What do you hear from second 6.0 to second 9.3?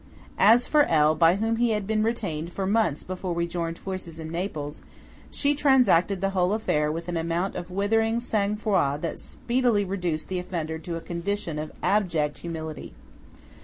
the whole affair with an amount of withering sang froid that